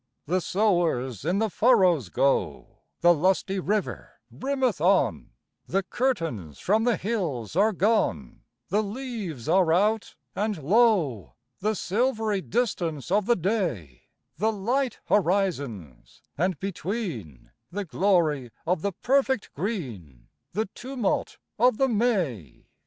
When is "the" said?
0.25-0.41, 1.37-1.51, 3.01-3.13, 5.67-5.83, 6.85-6.97, 8.69-8.81, 11.59-11.75, 13.27-13.35, 14.37-14.51, 17.71-17.85, 18.81-18.93, 20.53-20.65, 21.77-21.87